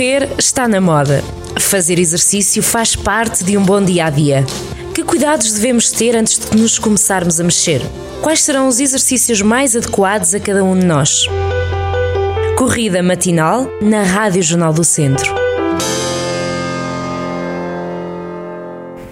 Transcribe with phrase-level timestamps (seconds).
[0.00, 1.20] Correr está na moda.
[1.58, 4.46] Fazer exercício faz parte de um bom dia a dia.
[4.94, 7.82] Que cuidados devemos ter antes de nos começarmos a mexer?
[8.22, 11.26] Quais serão os exercícios mais adequados a cada um de nós?
[12.56, 15.34] Corrida matinal na Rádio Jornal do Centro.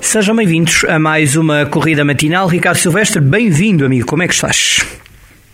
[0.01, 2.47] Sejam bem-vindos a mais uma corrida matinal.
[2.47, 4.07] Ricardo Silvestre, bem-vindo, amigo.
[4.07, 4.79] Como é que estás?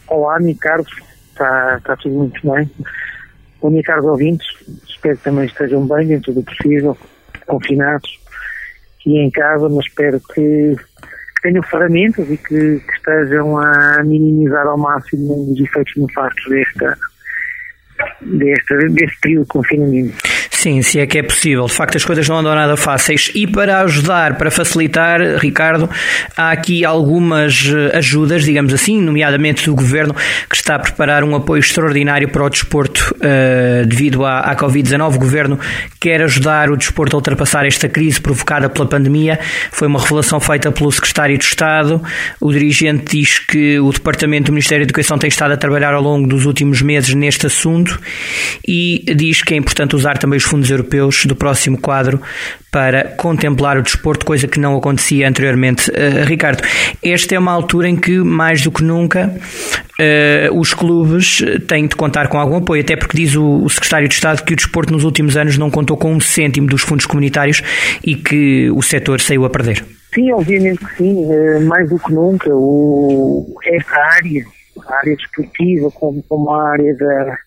[0.07, 0.87] Olá, Ricardo.
[1.33, 2.71] Está, está tudo muito bem.
[3.61, 4.47] Bom dia, caros ouvintes.
[5.05, 6.97] Espero que também estejam bem, dentro do possível,
[7.47, 8.19] confinados
[9.05, 14.67] e em casa, mas espero que, que tenham ferramentas e que, que, estejam a minimizar
[14.67, 16.99] ao máximo os efeitos nefastos desta,
[18.23, 20.17] desta, deste período de confinamento.
[20.65, 21.67] Sim, se é que é possível.
[21.67, 23.31] De facto, as coisas não andam nada fáceis.
[23.35, 25.91] E para ajudar, para facilitar, Ricardo,
[26.35, 30.17] há aqui algumas eh, ajudas, digamos assim, nomeadamente do Governo,
[30.49, 35.17] que está a preparar um apoio extraordinário para o desporto uh, devido à, à Covid-19.
[35.17, 35.61] O Governo
[36.01, 39.39] quer ajudar o desporto a ultrapassar esta crise provocada pela pandemia.
[39.71, 42.03] Foi uma revelação feita pelo Secretário de Estado.
[42.41, 46.03] O dirigente diz que o Departamento do Ministério da Educação tem estado a trabalhar ao
[46.03, 48.01] longo dos últimos meses neste assunto
[48.67, 52.23] e diz que é importante usar também os fundos europeus do próximo quadro
[52.71, 55.91] para contemplar o desporto, coisa que não acontecia anteriormente.
[55.91, 56.63] Uh, Ricardo,
[57.03, 61.97] esta é uma altura em que, mais do que nunca, uh, os clubes têm de
[61.97, 64.93] contar com algum apoio, até porque diz o, o, Secretário de Estado que o desporto
[64.93, 67.63] nos últimos anos não contou com um cêntimo dos fundos comunitários
[68.05, 69.85] e que o setor saiu a perder.
[70.15, 74.45] Sim, obviamente que sim, uh, mais do que nunca, o, esta área,
[74.89, 77.39] a área desportiva, como, como a área da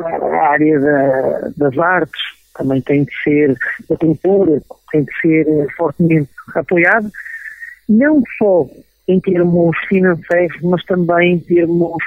[0.00, 2.20] a área da, das artes
[2.56, 3.56] também tem de ser,
[3.88, 7.10] da cultura, tem de ser eh, fortemente apoiada,
[7.88, 8.66] não só
[9.08, 12.02] em termos financeiros, mas também em termos,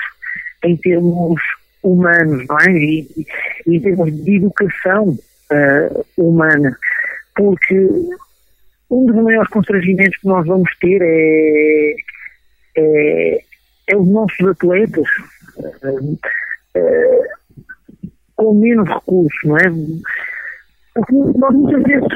[0.63, 1.41] em termos
[1.83, 2.71] humanos, não é?
[2.71, 3.07] E,
[3.67, 6.77] e em termos de educação uh, humana,
[7.35, 7.75] porque
[8.89, 11.95] um dos maiores constrangimentos que nós vamos ter é,
[12.75, 13.43] é,
[13.87, 15.07] é os nossos atletas.
[15.57, 16.19] Uh,
[16.75, 17.38] uh,
[18.39, 19.63] com menos recursos, não é?
[20.95, 22.07] Porque nós muitas vezes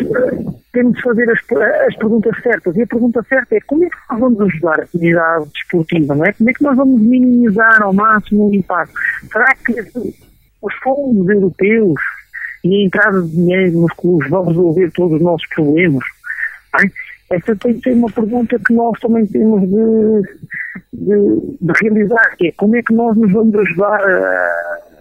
[0.72, 1.40] temos de fazer as,
[1.88, 2.76] as, perguntas certas.
[2.78, 6.26] E a pergunta certa é como é que nós vamos ajudar a comunidade desportiva, não
[6.26, 6.34] é?
[6.34, 8.94] Como é que nós vamos minimizar ao máximo o impacto?
[9.32, 9.74] Será que
[10.62, 12.00] os fundos europeus
[12.64, 16.04] e a entrada de dinheiro nos clubes vão resolver todos os nossos problemas?
[16.82, 17.36] É?
[17.36, 20.22] Esta tem de ser uma pergunta que nós também temos de,
[20.94, 24.93] de, de realizar, que é como é que nós nos vamos ajudar a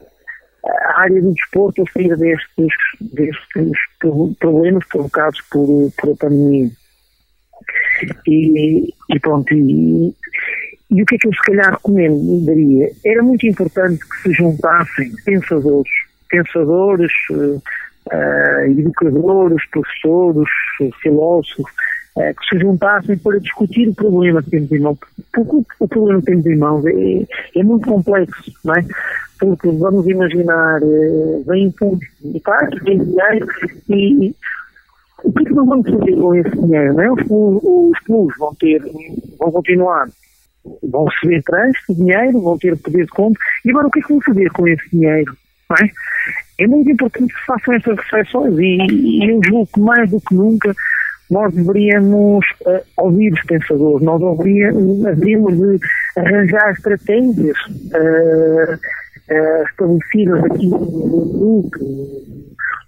[0.65, 2.69] a área do desporto sair destes,
[3.01, 3.73] destes
[4.39, 6.71] problemas provocados por, por a pandemia.
[8.27, 10.15] E, e pronto, e,
[10.91, 12.91] e o que é que eu se calhar recomendaria?
[13.05, 15.93] Era muito importante que se juntassem pensadores,
[16.29, 17.63] pensadores, uh,
[18.67, 20.49] educadores, professores,
[21.03, 21.71] filósofos,
[22.17, 24.99] uh, que se juntassem para discutir o problema que temos em mãos.
[25.33, 28.85] Porque o problema que temos em mãos é, é muito complexo, não é?
[29.43, 33.47] Porque vamos imaginar, eh, vem fundos militares, vem dinheiro
[33.89, 34.35] e
[35.25, 36.95] o que é que nós vamos fazer com esse dinheiro?
[36.95, 37.13] Não é?
[37.13, 38.81] Os clubes vão ter,
[39.39, 40.09] vão continuar,
[40.85, 44.09] vão receber trânsito, dinheiro, vão ter poder de compra, e agora o que é que
[44.09, 45.37] vão fazer com esse dinheiro?
[45.69, 45.91] Não é?
[46.61, 50.35] é muito importante que façam essas reflexões e, e eu julgo que mais do que
[50.35, 50.73] nunca
[51.31, 55.87] nós deveríamos uh, ouvir os pensadores, nós deveríamos, deveríamos de
[56.17, 58.79] arranjar estratégias uh,
[59.31, 61.79] uh, estabelecidas aqui no grupo,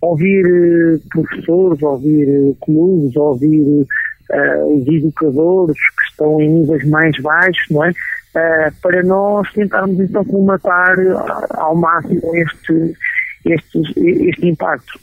[0.00, 3.86] ouvir uh, professores, ouvir uh, clubes, ouvir
[4.66, 7.92] os educadores que estão em níveis mais baixos, não é?
[8.82, 10.96] para nós tentarmos então colmatar
[11.50, 12.96] ao máximo este,
[13.44, 13.82] este,
[14.28, 14.98] este impacto.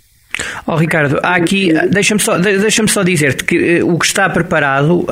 [0.66, 5.02] Oh, Ricardo, há aqui, deixa-me só, deixa só dizer-te que uh, o que está preparado,
[5.02, 5.07] uh,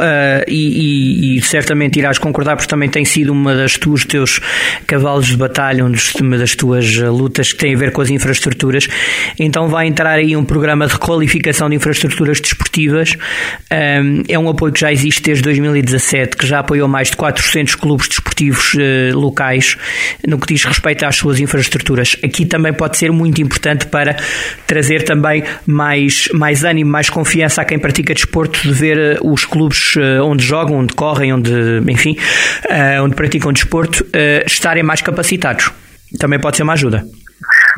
[0.48, 4.40] e, e, e, certamente irás concordar, porque também tem sido uma das tuas, teus
[4.86, 8.88] cavalos de batalha, uma das tuas uh, lutas que tem a ver com as infraestruturas.
[9.38, 13.16] Então vai entrar aí um programa de requalificação de infraestruturas desportivas.
[13.72, 17.76] Um, é um apoio que já existe desde 2017, que já apoiou mais de 400
[17.76, 18.76] clubes desportivos
[19.14, 19.78] locais
[20.28, 22.16] no que diz respeito às suas infraestruturas.
[22.24, 24.16] Aqui também pode ser muito importante para
[24.66, 25.19] trazer também
[25.66, 30.22] mais, mais ânimo, mais confiança a quem pratica desporto de ver eh, os clubes eh,
[30.22, 31.52] onde jogam, onde correm, onde,
[31.90, 32.16] enfim,
[32.70, 34.06] eh, onde praticam desporto,
[34.46, 35.72] estarem mais capacitados.
[36.20, 37.04] Também pode ser uma ajuda.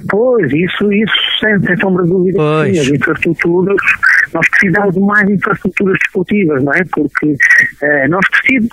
[0.10, 2.38] Pois, isso, isso sem, sem sombra de dúvida.
[2.38, 2.80] Pois.
[2.80, 3.78] As infraestruturas,
[4.34, 6.84] nós precisamos de mais infraestruturas desportivas, não é?
[6.92, 7.36] Porque
[8.10, 8.70] nós precisamos.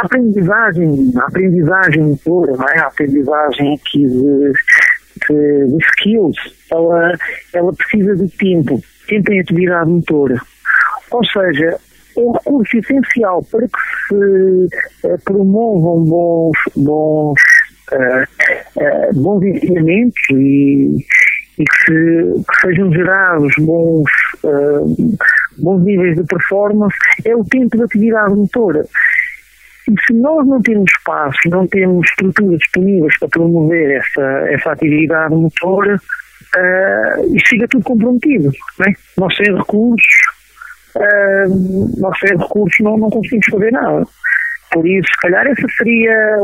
[0.00, 2.78] A aprendizagem, a aprendizagem toda, não é?
[2.78, 4.52] A aprendizagem aqui de,
[5.28, 6.36] de, de skills,
[6.70, 7.12] ela,
[7.54, 10.40] ela precisa de tempo, tempo em atividade motora.
[11.10, 11.78] Ou seja,
[12.16, 17.40] é um recurso essencial para que se uh, promovam bons, bons,
[17.92, 18.24] uh,
[18.76, 20.96] uh, bons ensinamentos e,
[21.58, 24.10] e que, se, que, sejam gerados bons,
[25.58, 28.84] bons níveis de performance, é o tempo de atividade motora.
[29.88, 35.34] E se nós não temos espaço, não temos estruturas disponíveis para promover essa, essa atividade
[35.34, 38.50] motora, uh, isso fica tudo comprometido.
[38.78, 38.92] Não é?
[39.16, 40.12] Nós sem recursos,
[40.94, 44.04] uh, nós sem recursos não, não conseguimos fazer nada.
[44.72, 46.36] Por isso, se calhar, esse seria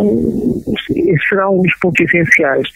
[0.96, 2.66] esse será um dos pontos essenciais.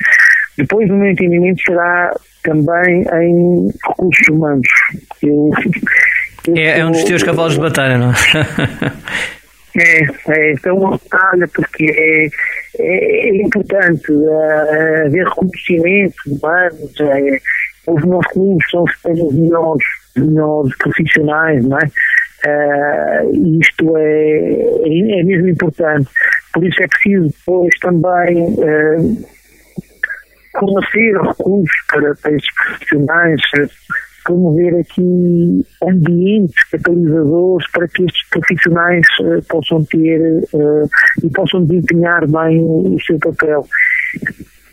[0.58, 4.68] Depois, no meu entendimento, será também em recursos humanos.
[5.22, 5.50] Eu,
[6.48, 8.14] eu é, é um dos teus cavalos de batalha, não é?
[9.78, 10.02] É,
[10.32, 12.26] é, é uma batalha porque é,
[12.80, 17.40] é, é importante uh, haver reconhecimento humanos, é,
[17.86, 19.86] os nossos clubes são os melhores,
[20.16, 21.90] melhores profissionais, não é?
[22.46, 24.50] Uh, isto é,
[24.84, 26.08] é, é, mesmo importante.
[26.52, 29.26] Por isso é preciso depois também uh,
[30.58, 33.40] fornecer recursos para, para profissionais,
[34.28, 40.20] promover aqui ambientes catalisadores para que estes profissionais uh, possam ter
[40.52, 40.90] uh,
[41.24, 43.66] e possam desempenhar bem o, o, seu papel.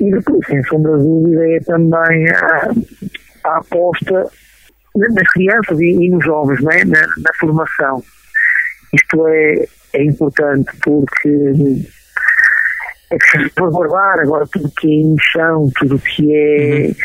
[0.02, 2.72] E depois, sem sombra de dúvida, é também a,
[3.46, 4.30] a aposta
[4.96, 6.84] nas crianças e, e nos jovens, né?
[6.84, 8.04] na, na formação.
[8.94, 11.30] Isto é, é importante porque
[13.10, 16.96] é preciso salvaguardar agora tudo que é emoção, tudo que é uhum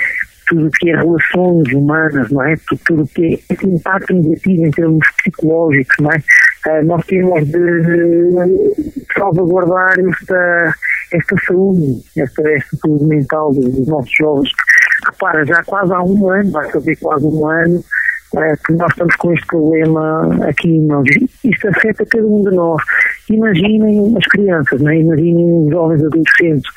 [0.50, 2.56] tudo o que é relações humanas, não é?
[2.84, 6.18] Tudo o que é impacto negativo em termos psicológicos, não é?
[6.66, 10.74] Uh, nós temos de salvaguardar esta,
[11.12, 14.50] esta saúde, esta, esta saúde mental dos nossos jovens.
[15.06, 17.82] Repara, já quase há um ano, vai fazer quase um ano,
[18.36, 21.08] é, que nós estamos com este problema aqui nós.
[21.44, 22.82] Isto afeta cada um de nós.
[23.28, 24.98] Imaginem as crianças, né?
[24.98, 26.70] imaginem os jovens adolescentes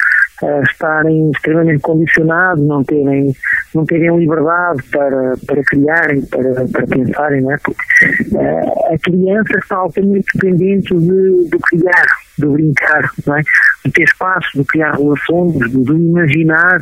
[0.63, 3.33] estarem extremamente condicionados, não terem,
[3.73, 7.57] não terem liberdade para, para criarem, para, para pensarem, não é?
[7.57, 12.05] Porque uh, a criança está altamente dependente de, do criar,
[12.37, 13.41] do brincar, não é?
[13.85, 16.81] De ter espaço, de criar relações, de, imaginar,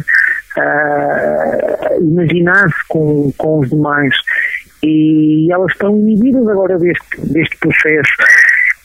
[0.57, 4.15] uh, imaginar-se com, com os demais.
[4.83, 8.11] E elas estão inibidas agora deste, deste processo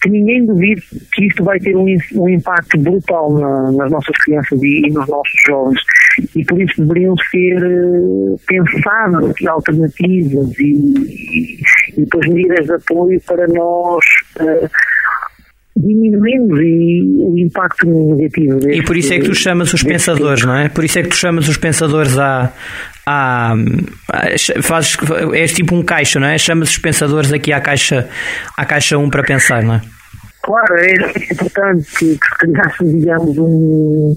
[0.02, 0.82] que ninguém duvide
[1.12, 5.08] que isto vai ter um, um impacto brutal na, nas nossas crianças e, e, nos
[5.08, 5.80] nossos jovens.
[6.34, 10.72] E por isso deveriam ser uh, pensadas alternativas e,
[11.96, 14.04] e, depois medidas de apoio para nós
[14.40, 14.70] uh,
[15.76, 18.58] diminuirmos o impacto negativo.
[18.58, 20.68] Deste, e por isso é que tu chamas os pensadores, não é?
[20.68, 22.52] Por isso é que tu chamas os pensadores à,
[23.06, 23.54] à,
[24.62, 24.96] fazes,
[25.34, 26.38] és tipo um caixa, não é?
[26.38, 28.08] Chamas os pensadores aqui à caixa,
[28.56, 29.82] à caixa 1 para pensar, não é?
[30.42, 30.94] Claro, é
[31.32, 34.14] importante que, que criássemos, digamos, um,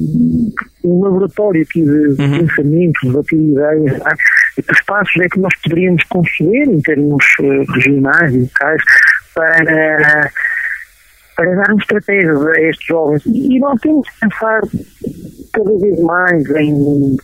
[0.84, 2.46] um laboratório aqui de, uhum.
[2.46, 4.04] pensamentos, de ideias,
[4.56, 8.84] que espaços é que nós poderíamos conceber em termos uh, regionais e locais
[9.34, 10.32] para,
[11.40, 13.26] para dar uma estratégia a estes jovens.
[13.26, 14.62] E nós temos que pensar
[15.54, 17.16] cada vez mais em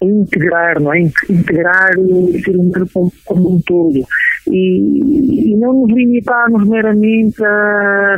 [0.00, 1.00] integrar, não é?
[1.00, 4.00] Integrar o ser humano como, como um todo.
[4.46, 8.16] E, e não nos limitarmos meramente a,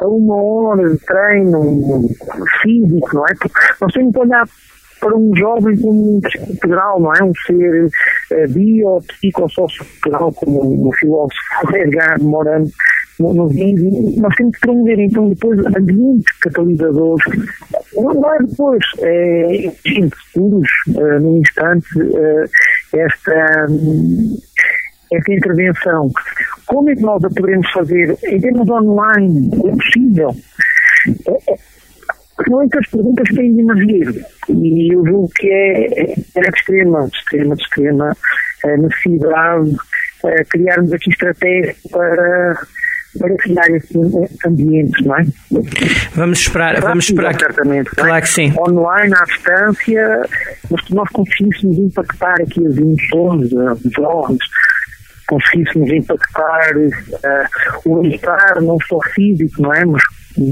[0.00, 2.08] a uma hora de treino
[2.60, 3.34] físico, não é?
[3.38, 4.48] Porque nós temos que olhar
[5.00, 6.20] para um jovem como um
[6.50, 7.22] integral, não é?
[7.22, 12.66] Um ser uh, bio, psicossocial, como o filósofo Edgar Morano
[13.18, 13.54] nos
[14.18, 17.24] nós temos que promover então depois ambientes catalisadores,
[17.94, 22.48] não, é depois, é em futuros, uh, num instante, uh,
[22.92, 23.66] esta,
[25.12, 26.10] esta intervenção.
[26.66, 29.50] Como é que nós a poderemos fazer em termos online?
[29.54, 30.36] É possível.
[31.26, 36.40] É, é, é as perguntas têm de emergir e eu julgo que é, é, é
[36.40, 38.16] de extrema, extrema, de extrema
[38.64, 39.76] é, necessidade
[40.24, 42.66] é, criarmos aqui estratégias para
[43.18, 43.98] para criar esse
[44.46, 45.26] ambiente, não é?
[46.14, 47.38] Vamos esperar, vamos esperar.
[47.38, 48.20] Certamente, claro é?
[48.20, 48.52] que sim.
[48.58, 50.22] Online, à distância,
[50.70, 54.38] mas que nós conseguíssemos impactar aqui as emoções dos jovens,
[55.26, 59.84] conseguíssemos impactar uh, o bem-estar não só físico, não é?
[59.84, 60.02] Mas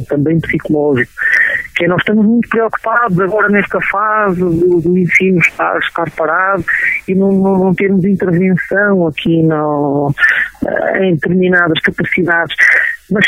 [0.09, 1.13] também psicológico.
[1.75, 6.65] Que nós estamos muito preocupados agora nesta fase do, do ensino estar, estar parado
[7.09, 10.15] e não, não, não termos intervenção aqui no,
[10.67, 12.55] eh, em determinadas capacidades.
[13.11, 13.25] Mas,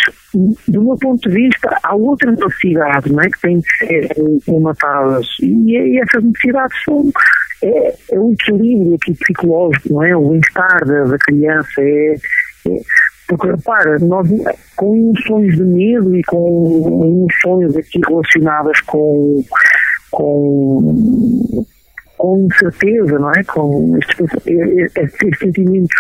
[0.69, 4.09] do meu ponto de vista, há outras necessidades não é, que têm de ser
[4.47, 7.11] comatadas e, e essas necessidades são
[7.63, 10.17] é, é o equilíbrio aqui psicológico, não é?
[10.17, 12.15] O bem-estar da, da, criança é,
[12.69, 12.81] é
[13.29, 14.29] porque repara, nós
[14.77, 19.43] com emoções de medo e com emoções aqui relacionadas com,
[20.13, 21.65] com,
[22.17, 23.43] com incerteza, não é?
[23.45, 24.31] Com estes,
[24.97, 25.97] estes sentimentos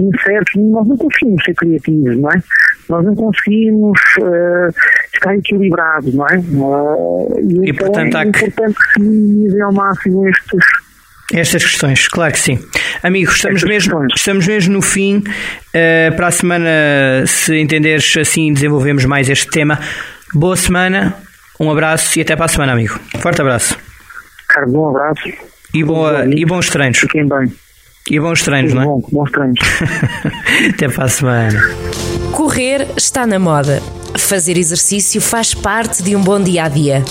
[0.00, 2.42] incertos, nós não conseguimos ser criativos, não é?
[2.88, 4.68] Nós não conseguimos uh,
[5.12, 6.38] estar equilibrados, não é?
[6.38, 10.64] Uh, e, e então portanto, é importante que minimize ao máximo estes
[11.32, 12.58] estas questões, claro que sim.
[13.02, 15.18] Amigos, estamos, mesmo, estamos mesmo no fim.
[15.18, 16.70] Uh, para a semana,
[17.26, 19.78] se entenderes assim, desenvolvemos mais este tema.
[20.32, 21.16] Boa semana,
[21.58, 22.98] um abraço e até para a semana, amigo.
[23.20, 23.76] Forte abraço.
[24.48, 25.22] Carlos, um abraço.
[25.74, 26.98] E, boa, e bons treinos.
[26.98, 27.52] Fiquem bem.
[28.08, 28.86] E bons treinos, Tudo não é?
[28.86, 29.60] Bom, bons treinos.
[30.74, 31.60] até para a semana.
[32.32, 33.82] Correr está na moda.
[34.16, 37.02] Fazer exercício faz parte de um bom dia a dia.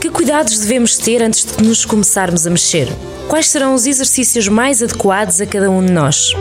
[0.00, 2.86] Que cuidados devemos ter antes de nos começarmos a mexer?
[3.28, 6.32] Quais serão os exercícios mais adequados a cada um de nós?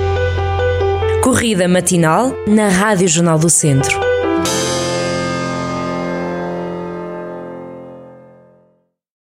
[1.23, 4.02] Corrida matinal na Rádio Jornal do Centro.